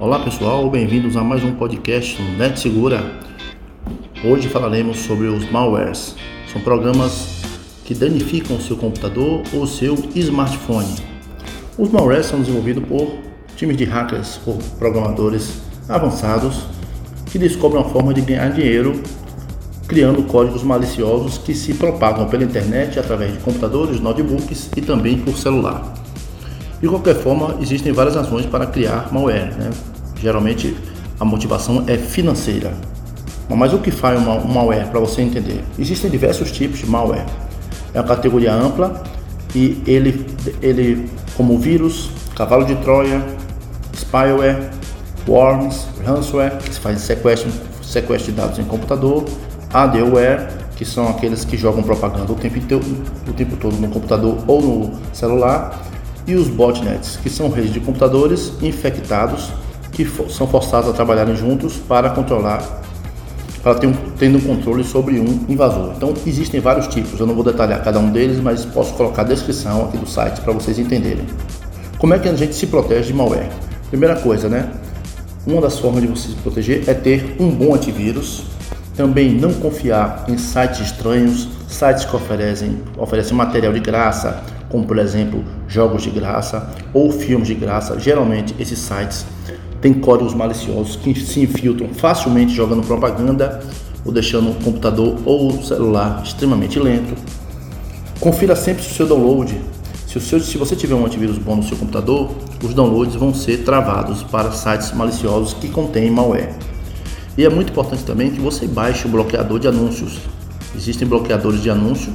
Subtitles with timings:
[0.00, 3.18] Olá pessoal, bem-vindos a mais um podcast Net Segura.
[4.24, 6.14] Hoje falaremos sobre os malwares.
[6.52, 7.42] São programas
[7.84, 10.94] que danificam o seu computador ou seu smartphone.
[11.76, 13.12] Os malwares são desenvolvidos por
[13.56, 16.60] times de hackers ou programadores avançados
[17.26, 19.02] que descobrem uma forma de ganhar dinheiro
[19.88, 25.36] criando códigos maliciosos que se propagam pela internet através de computadores, notebooks e também por
[25.36, 25.92] celular.
[26.80, 29.52] De qualquer forma, existem várias razões para criar malware.
[29.58, 29.70] Né?
[30.20, 30.76] Geralmente
[31.18, 32.72] a motivação é financeira.
[33.48, 35.64] Mas o que faz um malware para você entender?
[35.78, 37.26] Existem diversos tipos de malware.
[37.94, 39.02] É uma categoria ampla
[39.54, 40.26] e ele,
[40.60, 43.24] ele como vírus, cavalo de Troia,
[43.96, 44.70] spyware,
[45.26, 47.50] worms, ransomware, que se faz sequestro,
[47.82, 49.24] sequestro de dados em computador,
[49.72, 52.58] adware, que são aqueles que jogam propaganda o tempo,
[53.26, 55.82] o tempo todo no computador ou no celular,
[56.28, 59.50] e os botnets, que são redes de computadores infectados
[59.90, 62.62] que são forçados a trabalharem juntos para controlar,
[63.62, 65.94] para ter um, tendo um controle sobre um invasor.
[65.96, 69.24] Então existem vários tipos, eu não vou detalhar cada um deles, mas posso colocar a
[69.24, 71.24] descrição aqui do site para vocês entenderem.
[71.98, 73.48] Como é que a gente se protege de malware?
[73.88, 74.70] Primeira coisa, né?
[75.46, 78.44] Uma das formas de você se proteger é ter um bom antivírus.
[78.94, 84.98] Também não confiar em sites estranhos, sites que oferecem, oferecem material de graça, como por
[84.98, 87.98] exemplo jogos de graça ou filmes de graça.
[87.98, 89.26] Geralmente esses sites
[89.80, 93.60] têm códigos maliciosos que se infiltram facilmente jogando propaganda
[94.04, 97.14] ou deixando o computador ou o celular extremamente lento.
[98.20, 99.60] Confira sempre se o seu download,
[100.06, 102.30] se, o seu, se você tiver um antivírus bom no seu computador,
[102.64, 106.54] os downloads vão ser travados para sites maliciosos que contêm malware.
[107.36, 110.18] E é muito importante também que você baixe o bloqueador de anúncios.
[110.74, 112.12] Existem bloqueadores de anúncio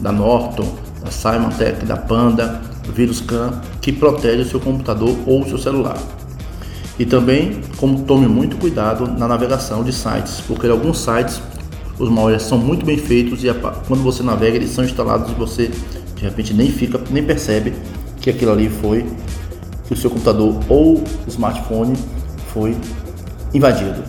[0.00, 0.66] da Norton,
[1.04, 5.98] da Symantec, da Panda, do VirusCam, que protege o seu computador ou o seu celular.
[6.98, 11.40] E também como tome muito cuidado na navegação de sites, porque alguns sites
[11.98, 13.48] os malwares são muito bem feitos e
[13.86, 15.70] quando você navega eles são instalados e você
[16.16, 17.72] de repente nem fica, nem percebe
[18.20, 19.06] que aquilo ali foi
[19.86, 21.96] que o seu computador ou smartphone
[22.52, 22.76] foi
[23.52, 24.02] invadido.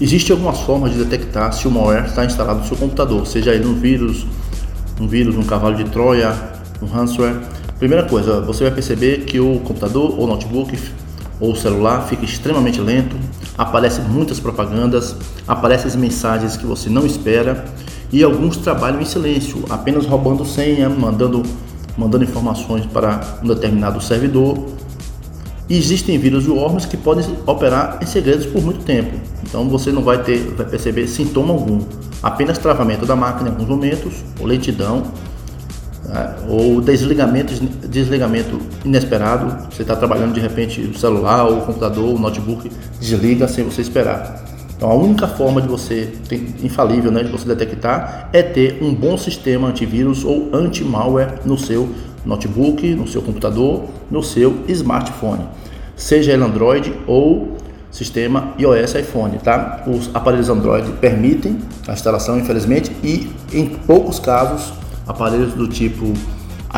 [0.00, 3.66] Existem algumas formas de detectar se o malware está instalado no seu computador, seja ele
[3.66, 4.26] um vírus,
[5.00, 6.36] um vírus, um cavalo de Troia,
[6.82, 7.40] um ransomware.
[7.78, 10.78] Primeira coisa, você vai perceber que o computador ou notebook
[11.40, 13.16] ou celular fica extremamente lento,
[13.56, 15.16] aparecem muitas propagandas,
[15.48, 17.64] aparecem mensagens que você não espera
[18.12, 21.42] e alguns trabalham em silêncio, apenas roubando senha, mandando,
[21.96, 24.66] mandando informações para um determinado servidor.
[25.66, 29.90] E existem vírus e worms que podem operar em segredos por muito tempo, então você
[29.92, 31.78] não vai ter, vai perceber sintoma algum
[32.22, 35.04] apenas travamento da máquina em alguns momentos, ou lentidão,
[36.04, 36.36] né?
[36.48, 37.54] ou desligamento,
[37.88, 39.70] desligamento inesperado.
[39.70, 43.80] Você está trabalhando de repente o celular, ou o computador, o notebook desliga sem você
[43.80, 44.44] esperar.
[44.76, 46.10] Então a única forma de você,
[46.62, 51.90] infalível, né, de você detectar é ter um bom sistema antivírus ou anti-malware no seu
[52.24, 55.46] notebook, no seu computador, no seu smartphone,
[55.96, 57.59] seja ele Android ou
[57.90, 59.82] sistema iOS iPhone, tá?
[59.86, 61.58] Os aparelhos Android permitem
[61.88, 64.72] a instalação, infelizmente, e em poucos casos,
[65.06, 66.12] aparelhos do tipo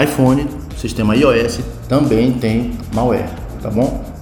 [0.00, 0.46] iPhone,
[0.76, 3.28] sistema iOS, também tem malware,
[3.60, 4.12] tá bom?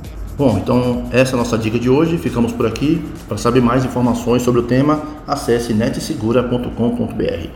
[0.40, 2.16] Bom, então essa é a nossa dica de hoje.
[2.16, 3.04] Ficamos por aqui.
[3.28, 7.50] Para saber mais informações sobre o tema, acesse netsegura.com.br.